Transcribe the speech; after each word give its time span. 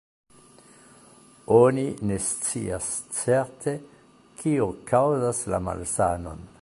Oni 1.57 1.83
ne 2.11 2.17
scias 2.29 2.87
certe, 3.19 3.75
kio 4.41 4.71
kaŭzas 4.93 5.43
la 5.55 5.61
malsanon. 5.69 6.43